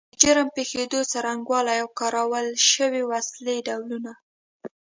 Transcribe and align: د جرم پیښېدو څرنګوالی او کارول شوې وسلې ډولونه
د 0.11 0.13
جرم 0.21 0.47
پیښېدو 0.57 0.99
څرنګوالی 1.11 1.77
او 1.83 1.87
کارول 1.99 2.47
شوې 2.73 3.01
وسلې 3.11 3.57
ډولونه 3.67 4.11